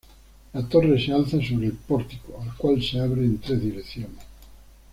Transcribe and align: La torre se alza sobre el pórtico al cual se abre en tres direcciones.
La 0.53 0.63
torre 0.63 0.97
se 0.99 1.13
alza 1.13 1.39
sobre 1.43 1.67
el 1.67 1.73
pórtico 1.73 2.35
al 2.41 2.57
cual 2.57 2.81
se 2.81 2.99
abre 2.99 3.21
en 3.23 3.37
tres 3.39 3.61
direcciones. 3.61 4.17